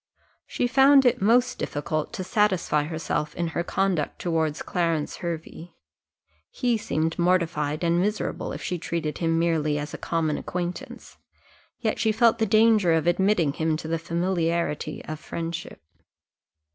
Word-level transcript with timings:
She 0.47 0.65
found 0.65 1.05
it 1.05 1.21
most 1.21 1.59
difficult 1.59 2.11
to 2.13 2.23
satisfy 2.23 2.85
herself 2.85 3.35
in 3.35 3.49
her 3.49 3.61
conduct 3.63 4.17
towards 4.17 4.63
Clarence 4.63 5.17
Hervey: 5.17 5.75
he 6.49 6.75
seemed 6.75 7.19
mortified 7.19 7.83
and 7.83 8.01
miserable 8.01 8.51
if 8.51 8.63
she 8.63 8.79
treated 8.79 9.19
him 9.19 9.37
merely 9.37 9.77
as 9.77 9.93
a 9.93 9.99
common 9.99 10.39
acquaintance, 10.39 11.17
yet 11.81 11.99
she 11.99 12.11
felt 12.11 12.39
the 12.39 12.47
danger 12.47 12.93
of 12.93 13.05
admitting 13.05 13.53
him 13.53 13.77
to 13.77 13.87
the 13.87 13.99
familiarity 13.99 15.05
of 15.05 15.19
friendship. 15.19 15.79